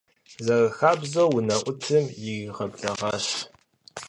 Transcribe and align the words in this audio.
Зэрыхабзэу 0.45 1.29
унэӀутым 1.35 2.05
иригъэблэгъащ. 2.27 3.27